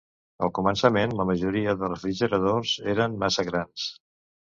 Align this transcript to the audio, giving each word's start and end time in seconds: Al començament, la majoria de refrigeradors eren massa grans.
Al 0.45 0.51
començament, 0.59 1.11
la 1.19 1.25
majoria 1.31 1.75
de 1.81 1.89
refrigeradors 1.91 2.73
eren 2.95 3.19
massa 3.25 3.47
grans. 3.51 3.87